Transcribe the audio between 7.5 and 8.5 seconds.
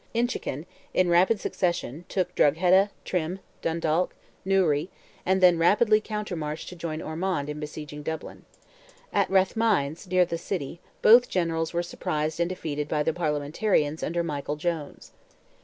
besieging Dublin.